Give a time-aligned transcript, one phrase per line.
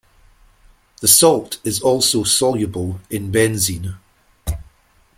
[1.01, 3.97] The salt is also soluble in benzene.